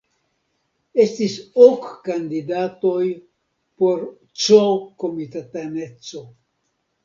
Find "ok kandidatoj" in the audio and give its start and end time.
1.65-3.03